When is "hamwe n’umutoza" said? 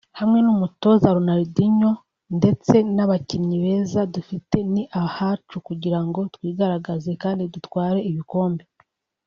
0.19-1.07